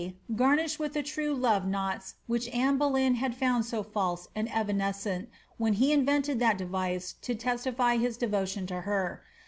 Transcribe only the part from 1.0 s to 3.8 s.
true love knots which Anne Boleyn had found